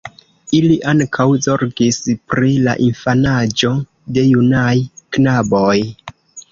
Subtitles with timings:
[0.59, 1.99] Ili ankaŭ zorgis
[2.33, 3.73] pri la infanaĝo
[4.17, 4.77] de junaj
[5.19, 5.81] knaboj.